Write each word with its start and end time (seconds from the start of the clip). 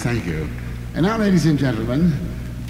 Alice, 0.00 0.22
thank 0.22 0.26
you. 0.26 0.48
And 0.94 1.04
now, 1.04 1.18
ladies 1.18 1.46
and 1.46 1.58
gentlemen, 1.58 2.12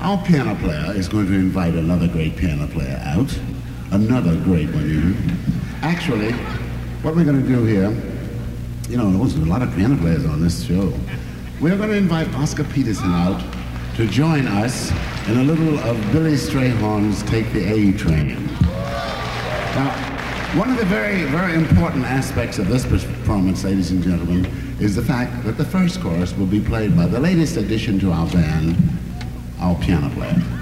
our 0.00 0.22
piano 0.24 0.54
player 0.56 0.92
is 0.94 1.08
going 1.08 1.26
to 1.26 1.34
invite 1.34 1.74
another 1.74 2.08
great 2.08 2.36
piano 2.36 2.66
player 2.66 3.00
out. 3.04 3.38
Another 3.92 4.36
great 4.42 4.68
one, 4.70 4.88
you 4.88 5.00
know. 5.00 5.16
Actually, 5.82 6.32
what 7.02 7.14
we're 7.14 7.24
going 7.24 7.40
to 7.40 7.48
do 7.48 7.64
here, 7.64 7.90
you 8.88 8.96
know, 8.96 9.10
there's 9.10 9.36
a 9.36 9.40
lot 9.40 9.62
of 9.62 9.72
piano 9.74 9.96
players 9.96 10.24
on 10.26 10.40
this 10.40 10.64
show. 10.64 10.92
We're 11.60 11.76
going 11.76 11.90
to 11.90 11.96
invite 11.96 12.32
Oscar 12.34 12.64
Peterson 12.64 13.10
out 13.12 13.42
to 13.96 14.06
join 14.06 14.46
us 14.46 14.90
in 15.28 15.38
a 15.38 15.44
little 15.44 15.78
of 15.80 16.12
Billy 16.12 16.34
Strayhorn's 16.34 17.22
Take 17.24 17.52
the 17.52 17.64
A 17.64 17.92
Train. 17.92 18.46
Now, 19.76 19.90
one 20.58 20.70
of 20.70 20.78
the 20.78 20.86
very, 20.86 21.24
very 21.24 21.54
important 21.54 22.04
aspects 22.04 22.58
of 22.58 22.68
this 22.68 22.84
performance, 22.84 23.62
ladies 23.62 23.92
and 23.92 24.02
gentlemen, 24.02 24.69
is 24.80 24.96
the 24.96 25.02
fact 25.02 25.44
that 25.44 25.58
the 25.58 25.64
first 25.64 26.00
chorus 26.00 26.34
will 26.36 26.46
be 26.46 26.60
played 26.60 26.96
by 26.96 27.06
the 27.06 27.20
latest 27.20 27.58
addition 27.58 27.98
to 28.00 28.10
our 28.10 28.26
band, 28.28 28.76
our 29.60 29.76
piano 29.76 30.08
player. 30.14 30.59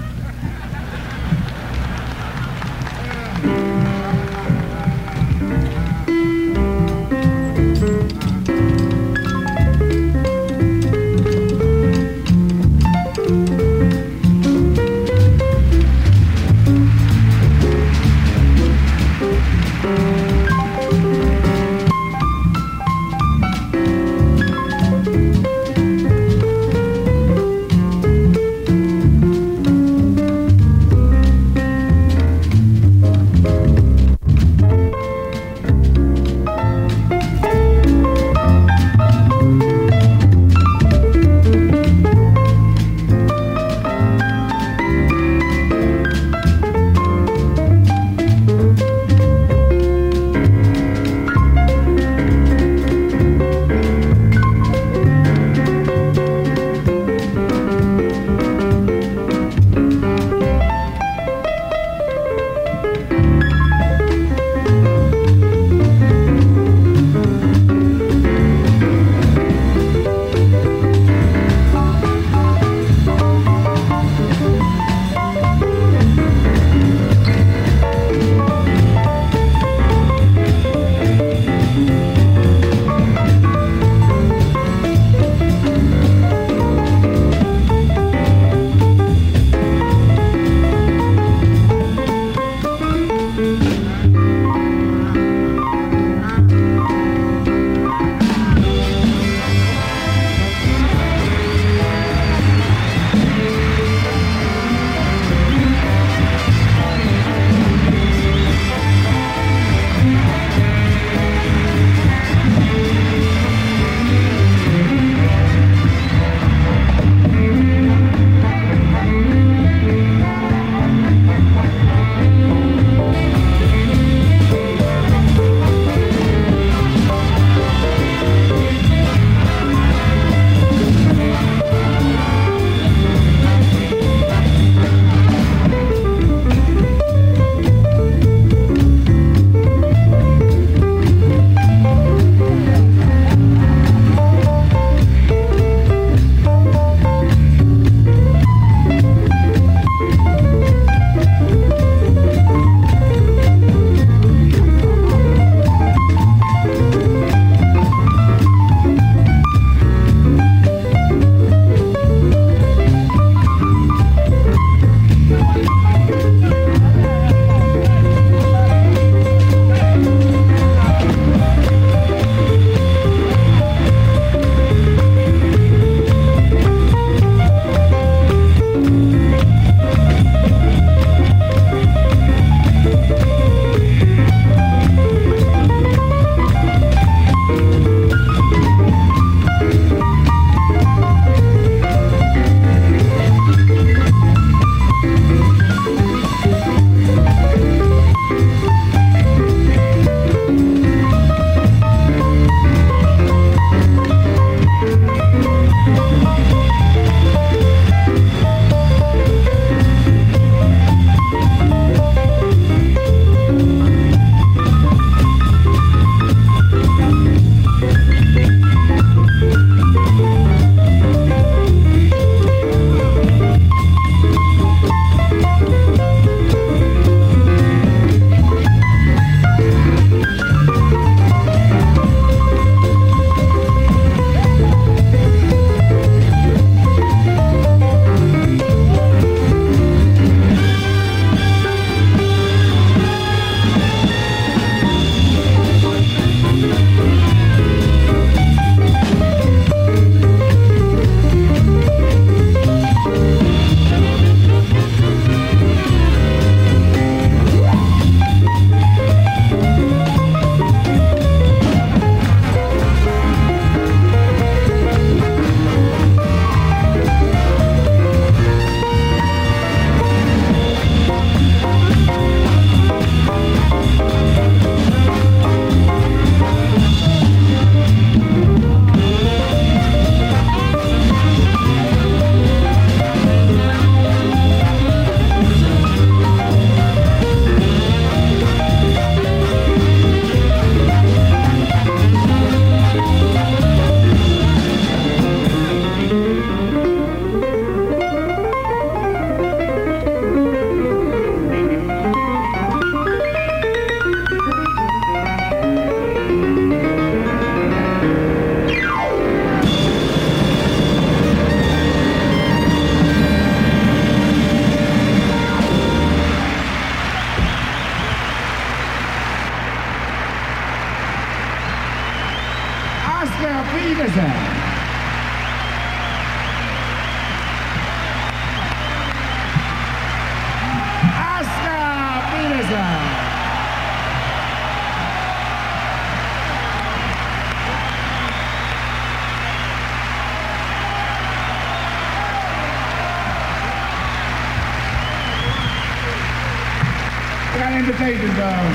Invitations 347.79 348.31
of 348.31 348.65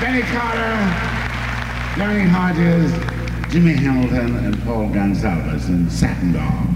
Benny 0.00 0.22
Carter, 0.22 0.74
Johnny 1.96 2.24
Hodges, 2.24 2.90
Jimmy 3.52 3.74
Hamilton, 3.74 4.34
and 4.44 4.60
Paul 4.64 4.88
Gonsalves 4.88 5.68
in 5.68 5.88
Satin 5.88 6.32
Doll. 6.32 6.67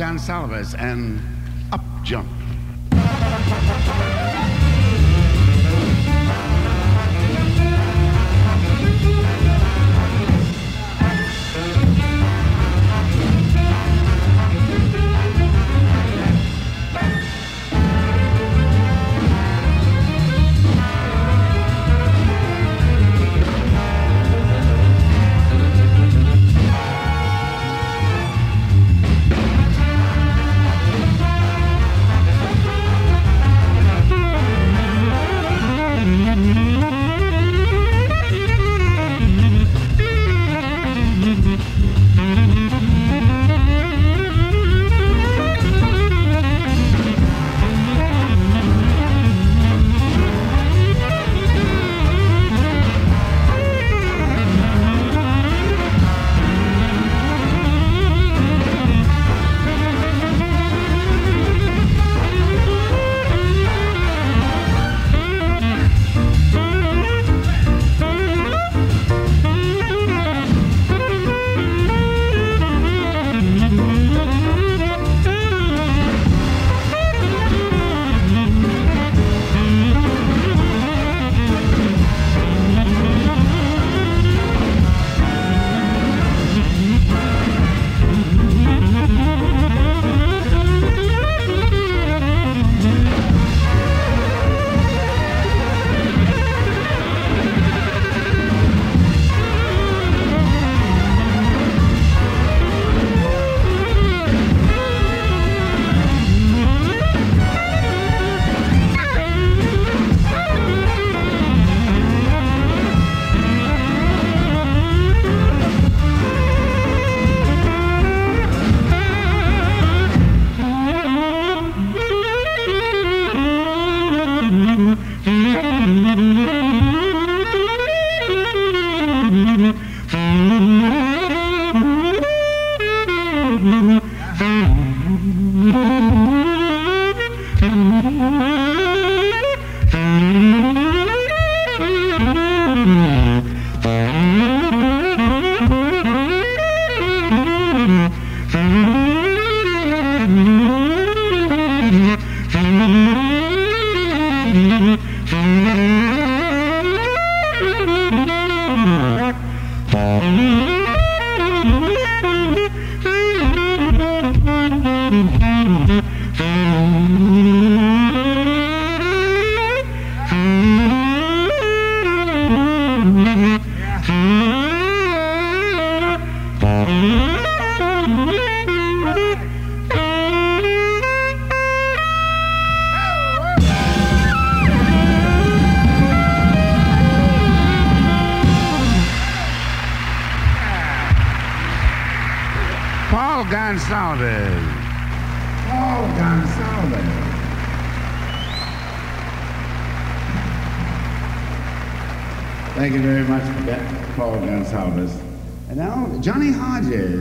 Paul 0.00 0.16
Gonsalves 0.16 0.74
and 0.78 1.29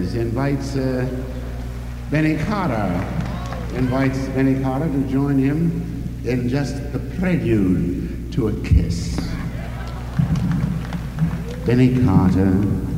Hodges 0.09 0.15
invites 0.15 0.75
uh, 0.75 1.07
Benny 2.09 2.37
Carter, 2.45 3.05
invites 3.75 4.17
Benny 4.29 4.61
Carter 4.61 4.87
to 4.87 5.03
join 5.07 5.37
him 5.37 6.21
in 6.25 6.49
just 6.49 6.91
the 6.91 6.99
prelude 7.19 8.31
to 8.33 8.47
a 8.47 8.61
kiss. 8.61 9.19
Benny 11.65 12.03
Carter. 12.03 12.88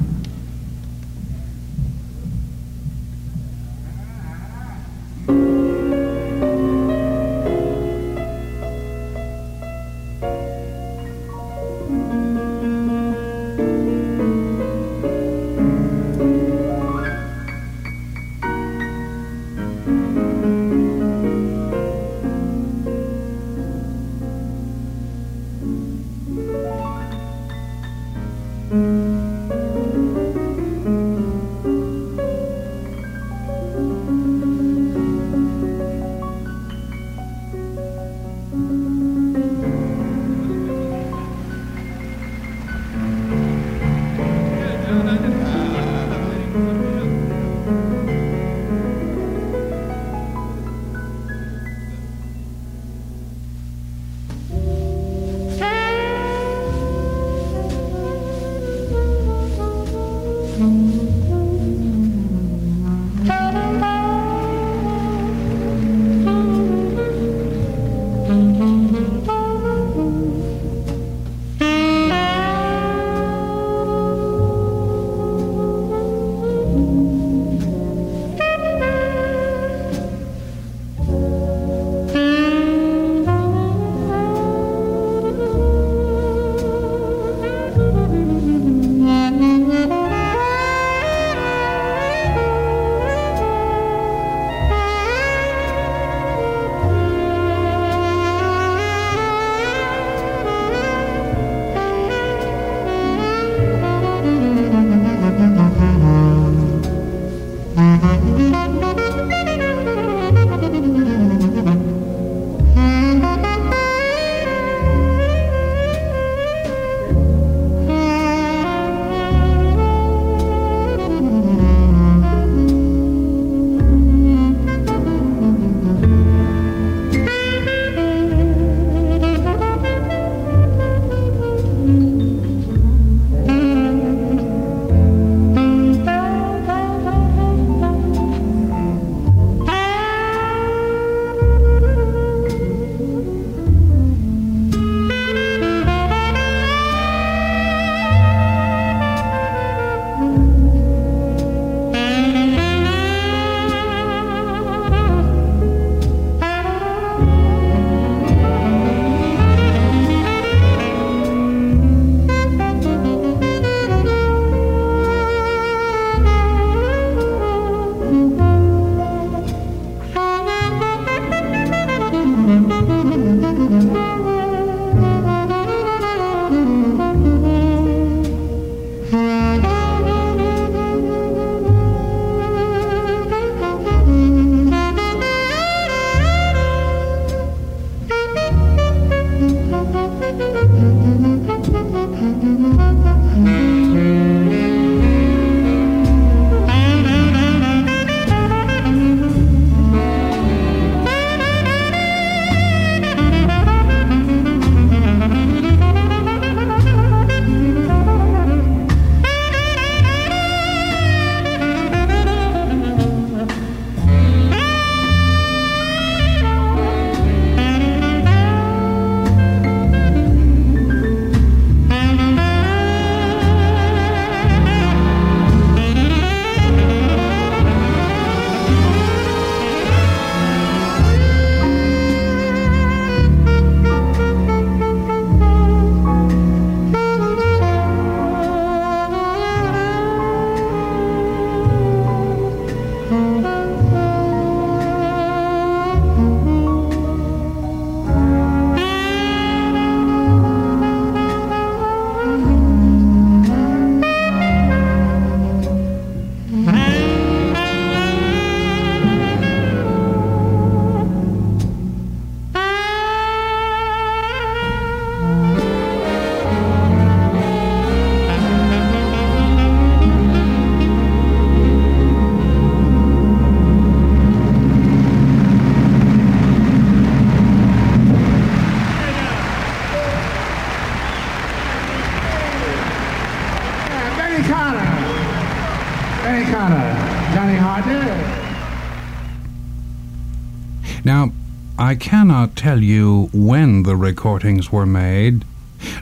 Cannot 292.02 292.56
tell 292.56 292.82
you 292.82 293.30
when 293.32 293.84
the 293.84 293.96
recordings 293.96 294.72
were 294.72 294.88
made, 294.88 295.46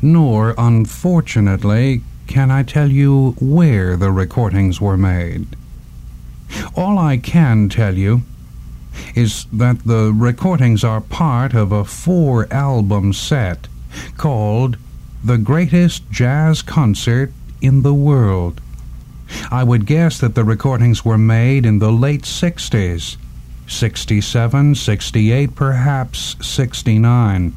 nor, 0.02 0.56
unfortunately, 0.58 2.02
can 2.26 2.50
I 2.50 2.64
tell 2.64 2.90
you 2.90 3.36
where 3.42 3.98
the 3.98 4.10
recordings 4.10 4.80
were 4.80 4.98
made. 4.98 5.46
All 6.76 6.98
I 6.98 7.18
can 7.18 7.68
tell 7.68 7.98
you 7.98 8.22
is 9.14 9.46
that 9.52 9.84
the 9.86 10.14
recordings 10.16 10.84
are 10.86 11.02
part 11.02 11.54
of 11.54 11.72
a 11.72 11.84
four 11.84 12.52
album 12.52 13.12
set 13.12 13.68
called 14.18 14.78
The 15.24 15.38
Greatest 15.38 16.10
Jazz 16.10 16.62
Concert 16.62 17.34
in 17.62 17.82
the 17.82 17.94
World. 17.94 18.62
I 19.52 19.66
would 19.66 19.86
guess 19.86 20.18
that 20.20 20.34
the 20.34 20.46
recordings 20.46 21.04
were 21.04 21.18
made 21.18 21.66
in 21.66 21.80
the 21.80 21.92
late 21.92 22.24
60s 22.24 23.18
67, 23.70 24.76
68, 24.76 25.56
perhaps 25.56 26.36
69. 26.46 27.54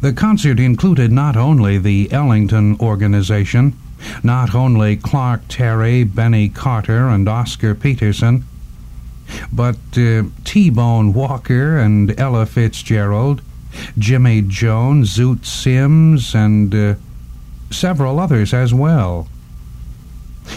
The 0.00 0.12
concert 0.12 0.60
included 0.60 1.10
not 1.10 1.36
only 1.36 1.78
the 1.78 2.10
Ellington 2.12 2.76
Organization, 2.78 3.76
not 4.22 4.54
only 4.54 4.96
Clark 4.96 5.42
Terry, 5.48 6.04
Benny 6.04 6.48
Carter, 6.48 7.08
and 7.08 7.28
Oscar 7.28 7.74
Peterson, 7.74 8.44
but 9.52 9.78
uh, 9.96 10.24
T 10.44 10.70
Bone 10.70 11.12
Walker 11.12 11.78
and 11.78 12.18
Ella 12.18 12.46
Fitzgerald, 12.46 13.40
Jimmy 13.98 14.42
Jones, 14.42 15.16
Zoot 15.16 15.44
Sims, 15.44 16.34
and 16.34 16.74
uh, 16.74 16.94
several 17.70 18.20
others 18.20 18.52
as 18.54 18.72
well. 18.72 19.28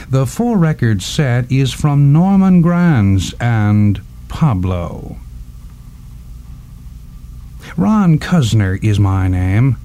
The 0.09 0.25
four 0.25 0.57
record 0.57 1.01
set 1.01 1.51
is 1.51 1.73
from 1.73 2.13
Norman 2.13 2.61
Granz 2.61 3.33
and 3.39 4.01
Pablo. 4.27 5.17
Ron 7.75 8.17
Cuzner 8.17 8.81
is 8.83 8.99
my 8.99 9.27
name. 9.27 9.77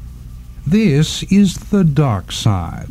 This 0.67 1.23
is 1.25 1.57
The 1.57 1.85
Dark 1.85 2.33
Side. 2.33 2.89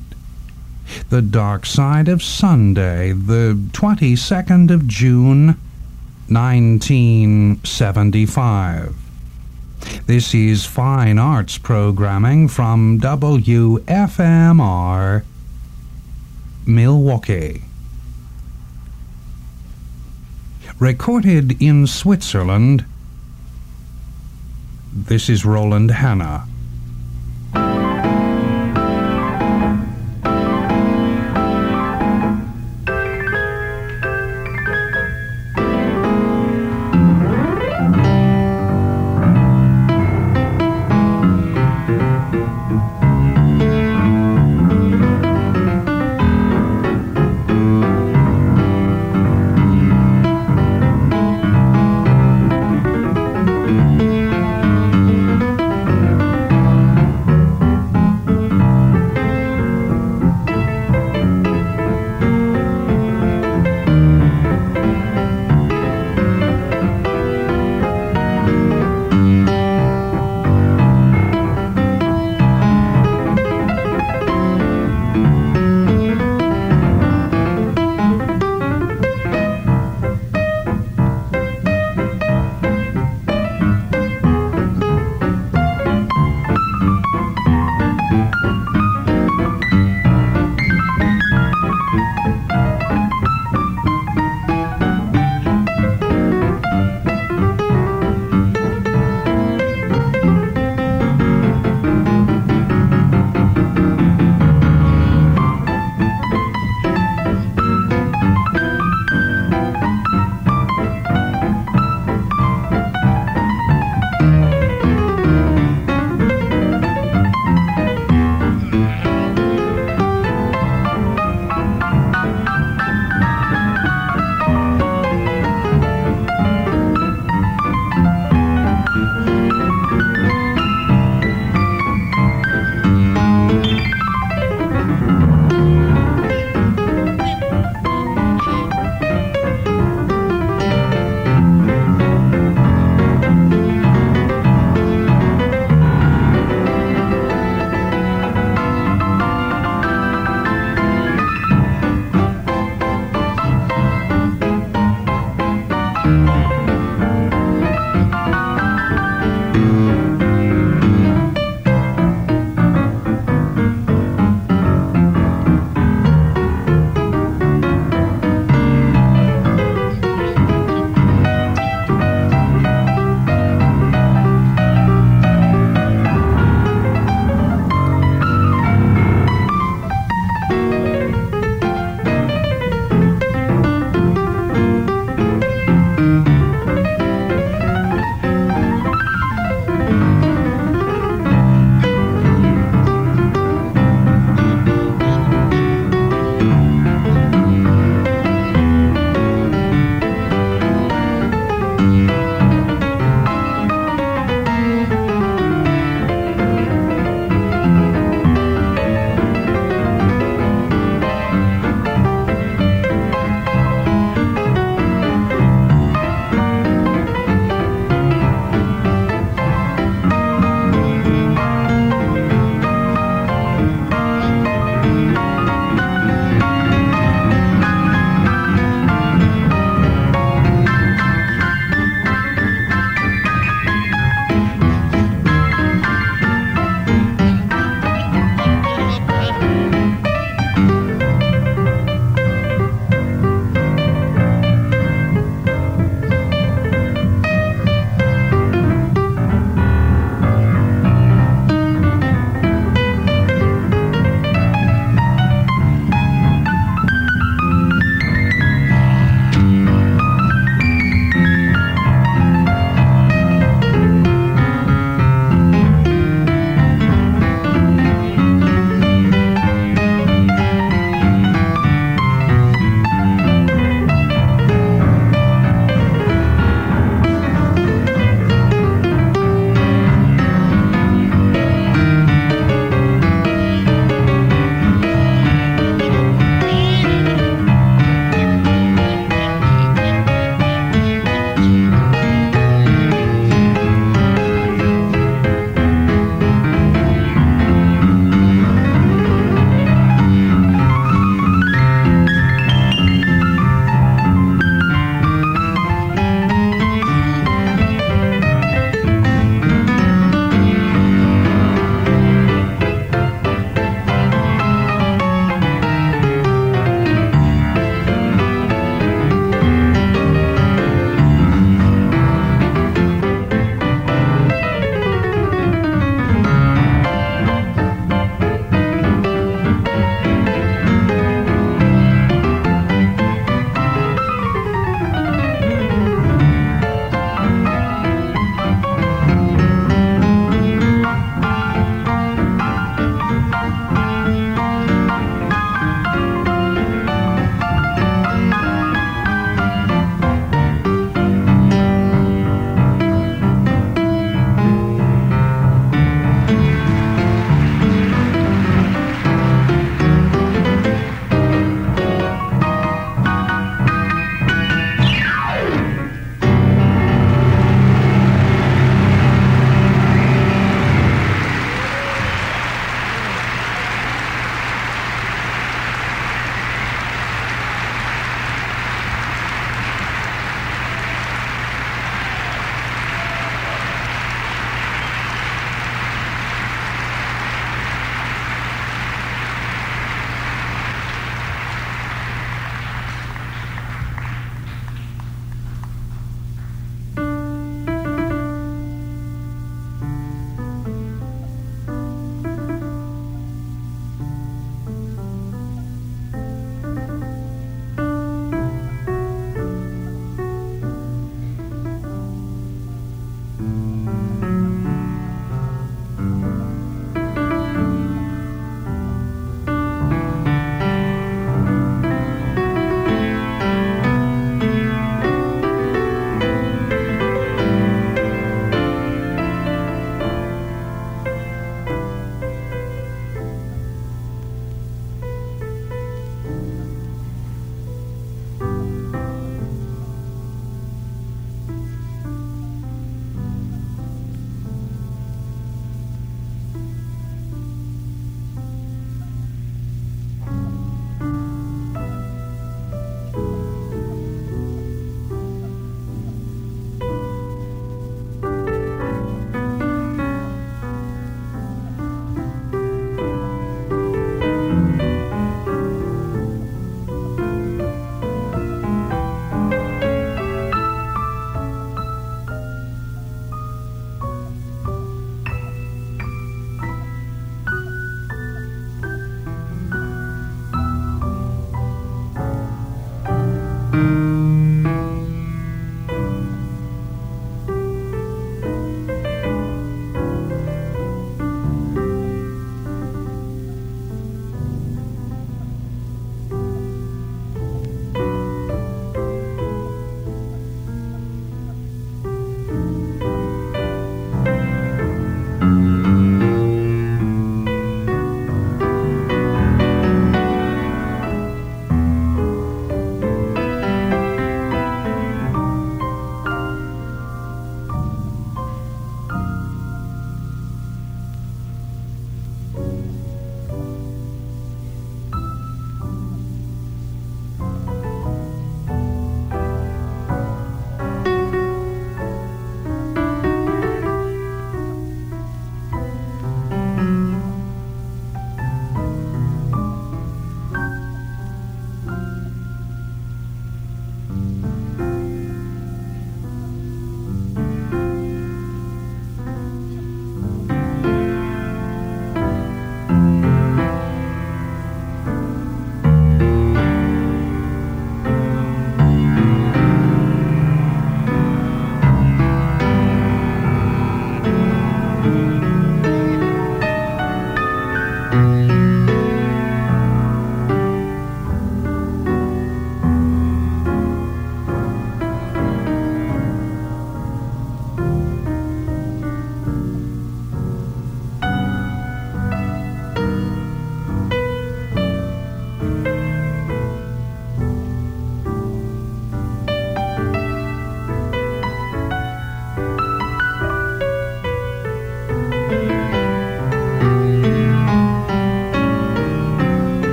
The 1.10 1.22
Dark 1.22 1.66
Side 1.66 2.10
of 2.10 2.22
Sunday, 2.22 3.14
the 3.14 3.58
22nd 3.72 4.70
of 4.72 4.88
June, 4.88 5.56
1975. 6.28 8.96
This 10.06 10.36
is 10.36 10.66
fine 10.66 11.18
arts 11.18 11.58
programming 11.58 12.48
from 12.48 13.00
WFMR 13.00 13.84
Milwaukee. 16.66 17.64
Recorded 20.80 21.62
in 21.62 21.88
Switzerland, 21.88 22.86
this 24.94 25.30
is 25.30 25.46
Roland 25.46 25.92
Hanna. 25.92 26.48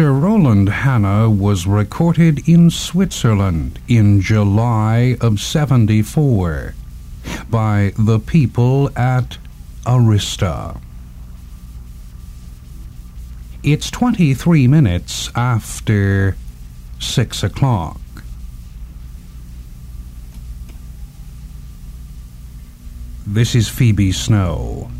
Sir 0.00 0.12
Roland 0.12 0.70
Hanna 0.70 1.28
was 1.28 1.66
recorded 1.66 2.48
in 2.48 2.70
Switzerland 2.70 3.78
in 3.86 4.22
July 4.22 5.18
of 5.20 5.40
74 5.40 6.74
by 7.50 7.92
the 7.98 8.18
people 8.18 8.88
at 8.96 9.36
Arista. 9.84 10.80
It's 13.62 13.90
23 13.90 14.66
minutes 14.66 15.28
after 15.36 16.34
6 16.98 17.42
o'clock. 17.42 18.00
This 23.26 23.54
is 23.54 23.68
Phoebe 23.68 24.12
Snow. 24.12 24.90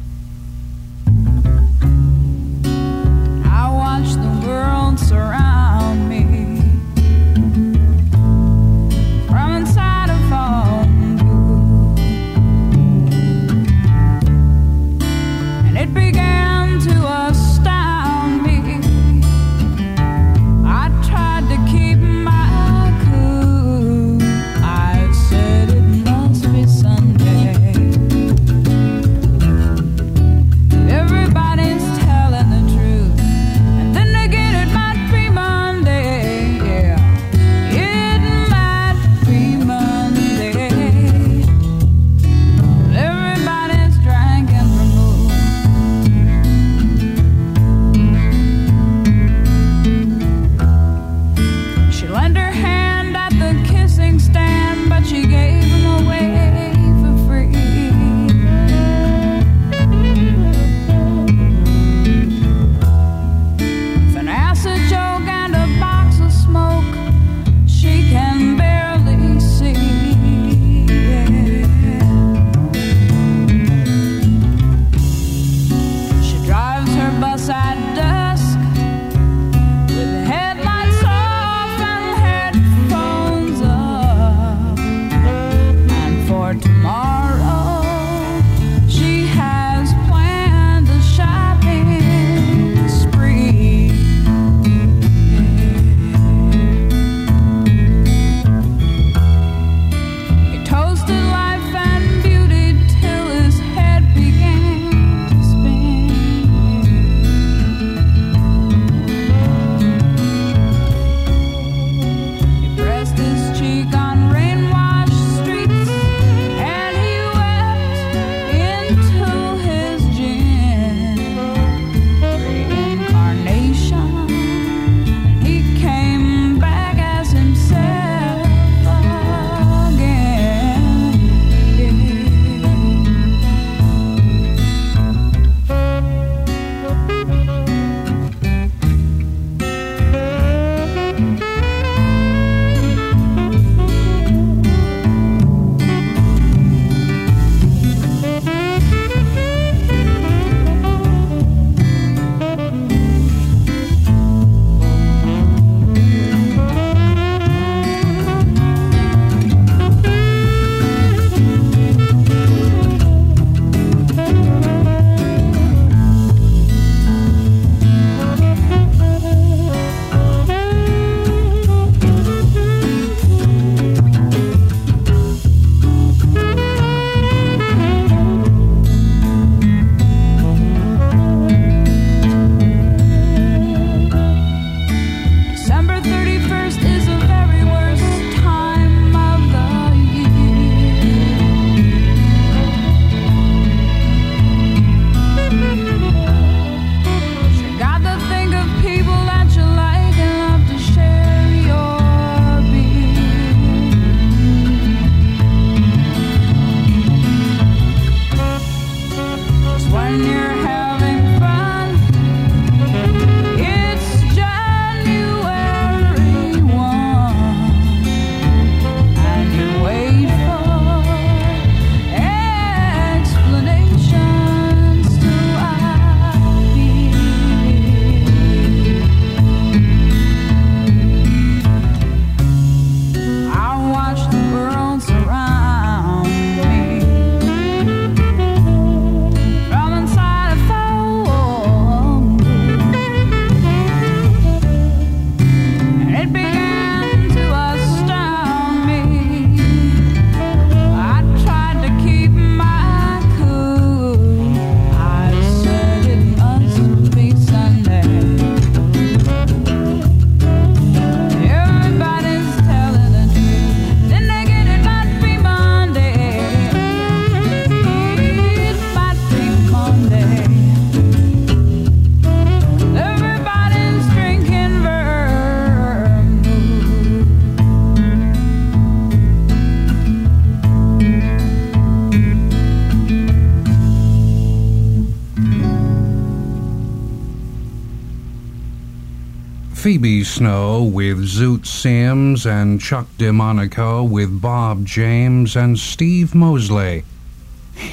Phoebe 289.90 290.22
Snow 290.22 290.84
with 290.84 291.18
Zoot 291.18 291.66
Sims 291.66 292.46
and 292.46 292.80
Chuck 292.80 293.08
Domanico 293.18 294.04
with 294.04 294.40
Bob 294.40 294.86
James 294.86 295.56
and 295.56 295.76
Steve 295.76 296.32
Mosley. 296.32 297.02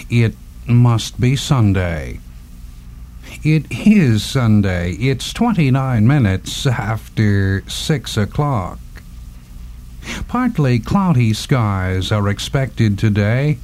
It 0.07 0.35
must 0.67 1.19
be 1.19 1.35
Sunday. 1.35 2.19
It 3.43 3.65
is 3.71 4.23
Sunday. 4.23 4.91
It's 4.91 5.33
29 5.33 6.05
minutes 6.05 6.67
after 6.67 7.67
6 7.67 8.15
o'clock. 8.15 8.77
Partly 10.27 10.77
cloudy 10.77 11.33
skies 11.33 12.11
are 12.11 12.29
expected 12.29 12.99
today, 12.99 13.57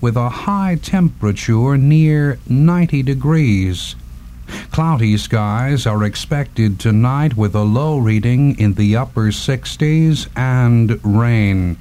with 0.00 0.14
a 0.14 0.28
high 0.28 0.76
temperature 0.80 1.76
near 1.76 2.38
90 2.48 3.02
degrees. 3.02 3.96
Cloudy 4.72 5.18
skies 5.18 5.86
are 5.86 6.02
expected 6.02 6.80
tonight 6.80 7.36
with 7.36 7.54
a 7.54 7.62
low 7.62 7.98
reading 7.98 8.58
in 8.58 8.72
the 8.72 8.96
upper 8.96 9.26
60s 9.26 10.28
and 10.34 10.98
rain. 11.04 11.76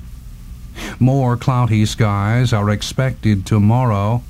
More 1.00 1.38
cloudy 1.38 1.86
skies 1.86 2.52
are 2.52 2.70
expected 2.70 3.46
tomorrow 3.46 4.24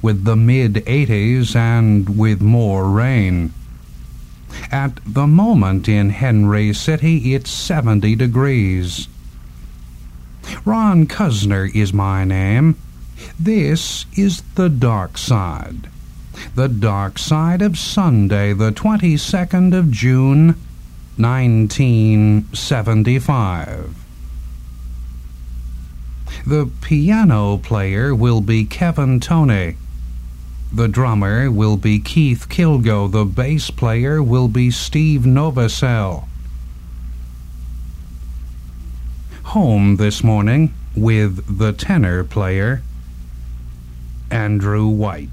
with 0.00 0.24
the 0.24 0.34
mid 0.34 0.76
80s 0.86 1.54
and 1.54 2.18
with 2.18 2.40
more 2.40 2.88
rain. 2.88 3.52
At 4.72 4.98
the 5.06 5.26
moment 5.26 5.86
in 5.86 6.08
Henry 6.08 6.72
City, 6.72 7.34
it's 7.34 7.50
70 7.50 8.14
degrees. 8.14 9.08
Ron 10.64 11.06
Cuzner 11.06 11.66
is 11.74 11.92
my 11.92 12.24
name. 12.24 12.76
This 13.38 14.06
is 14.16 14.40
The 14.54 14.70
Dark 14.70 15.18
Side. 15.18 15.90
The 16.56 16.68
Dark 16.68 17.18
Side 17.18 17.60
of 17.60 17.78
Sunday, 17.78 18.54
the 18.54 18.72
22nd 18.72 19.76
of 19.76 19.90
June, 19.90 20.54
1975. 21.18 23.94
The 26.46 26.70
piano 26.80 27.58
player 27.58 28.14
will 28.14 28.40
be 28.40 28.64
Kevin 28.64 29.20
Toney. 29.20 29.76
The 30.72 30.88
drummer 30.88 31.50
will 31.50 31.76
be 31.76 31.98
Keith 31.98 32.48
Killgo. 32.48 33.12
The 33.12 33.26
bass 33.26 33.70
player 33.70 34.22
will 34.22 34.48
be 34.48 34.70
Steve 34.70 35.26
Novosel. 35.26 36.26
Home 39.42 39.96
this 39.96 40.24
morning 40.24 40.72
with 40.96 41.58
the 41.58 41.74
tenor 41.74 42.24
player, 42.24 42.80
Andrew 44.30 44.86
White. 44.86 45.28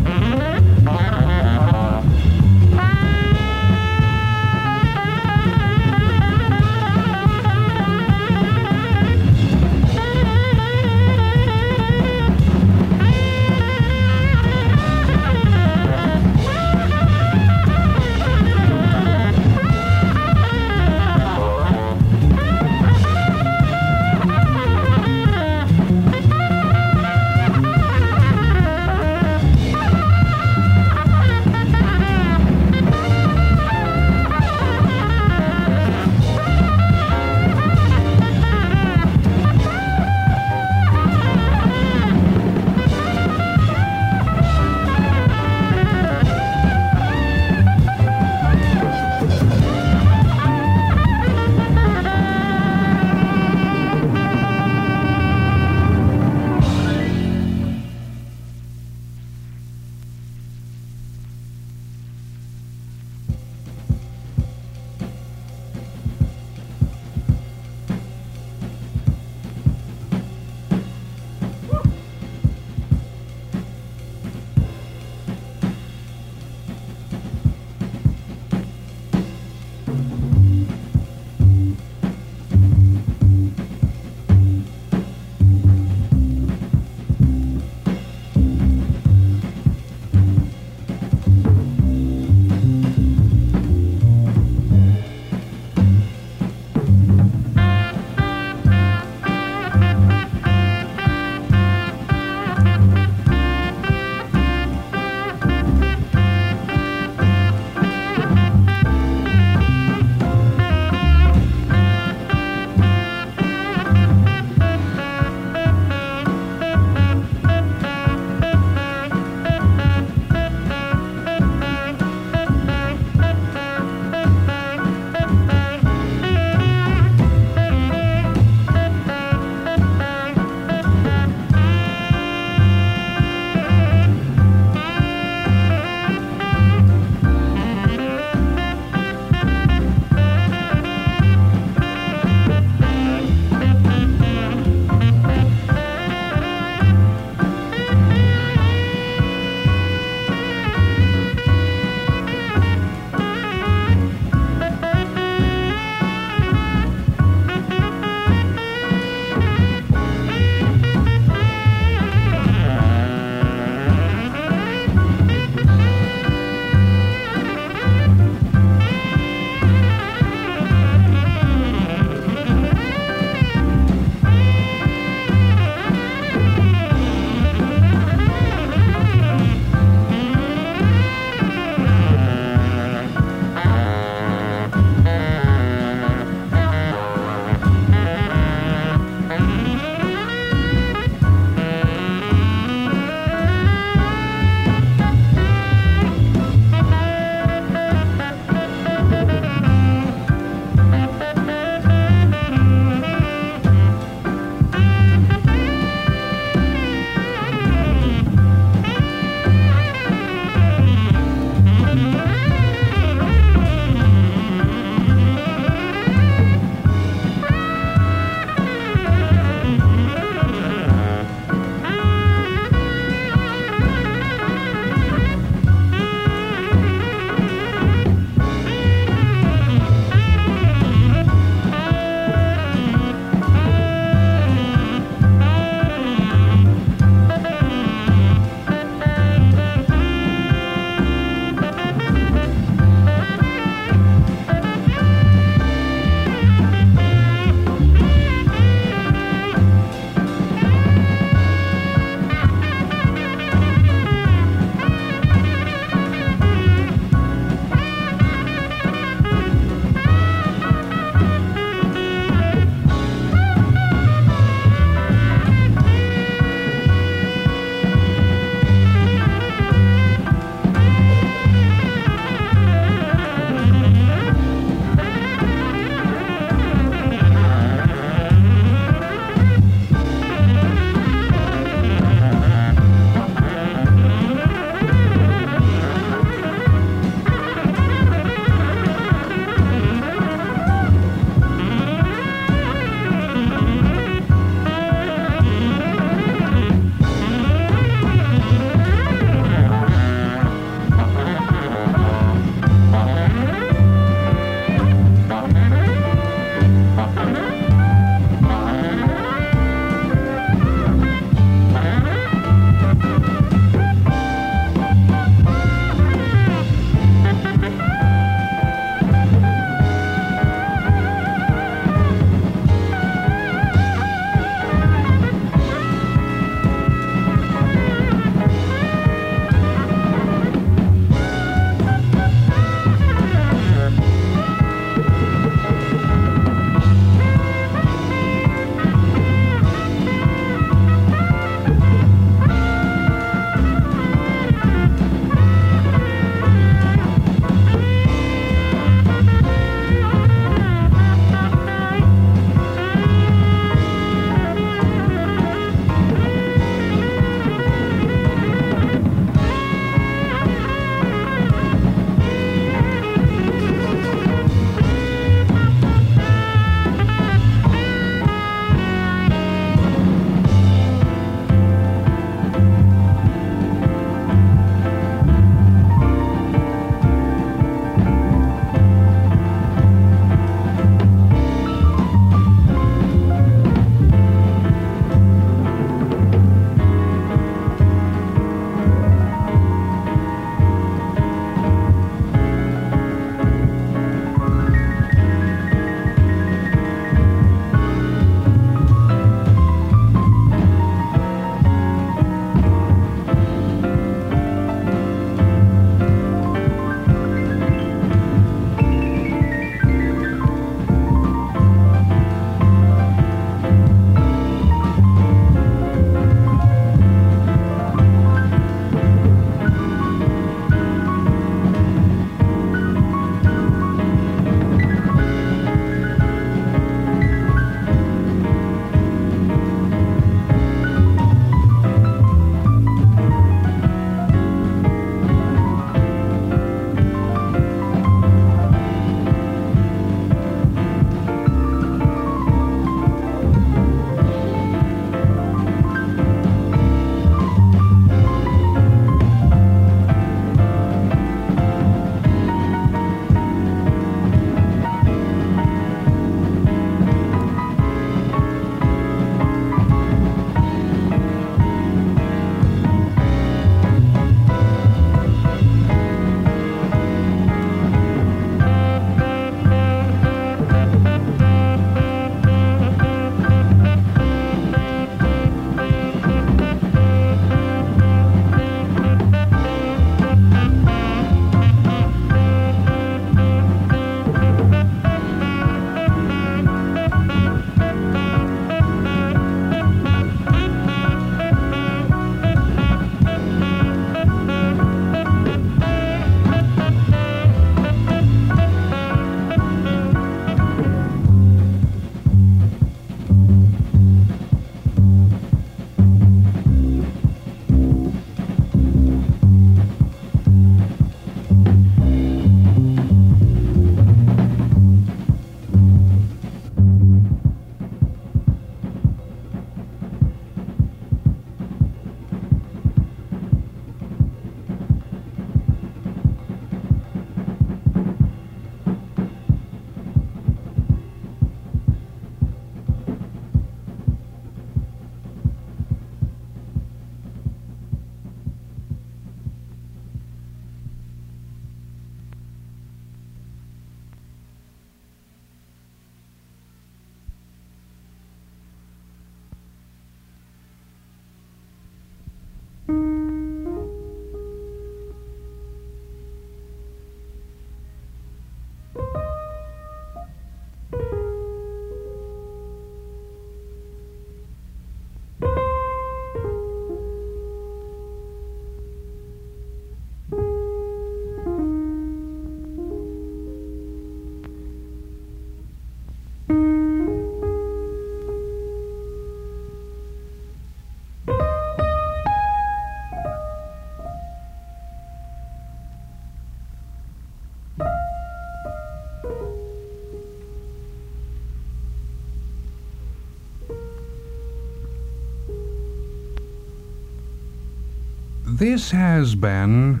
This 598.58 598.90
has 598.90 599.34
been 599.34 600.00